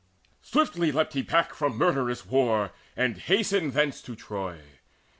[0.41, 4.61] Swiftly leapt he back From murderous war, and hasted thence to Troy.